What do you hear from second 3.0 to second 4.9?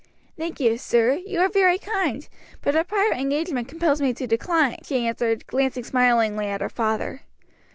engagement compels me to decline,"